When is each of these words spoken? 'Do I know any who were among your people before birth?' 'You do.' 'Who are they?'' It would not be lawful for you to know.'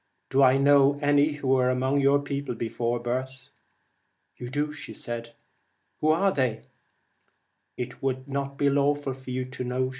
'Do 0.31 0.41
I 0.41 0.57
know 0.57 0.97
any 0.99 1.33
who 1.33 1.49
were 1.49 1.69
among 1.69 2.01
your 2.01 2.17
people 2.19 2.55
before 2.55 2.99
birth?' 2.99 3.49
'You 4.35 4.49
do.' 4.49 4.73
'Who 6.01 6.07
are 6.07 6.31
they?'' 6.31 6.65
It 7.77 8.01
would 8.01 8.27
not 8.27 8.57
be 8.57 8.67
lawful 8.71 9.13
for 9.13 9.29
you 9.29 9.43
to 9.45 9.63
know.' 9.63 9.89